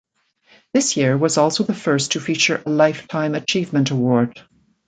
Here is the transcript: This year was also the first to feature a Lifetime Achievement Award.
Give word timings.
This 0.73 0.97
year 0.97 1.15
was 1.15 1.37
also 1.37 1.63
the 1.63 1.75
first 1.75 2.13
to 2.13 2.19
feature 2.19 2.63
a 2.65 2.69
Lifetime 2.71 3.35
Achievement 3.35 3.91
Award. 3.91 4.41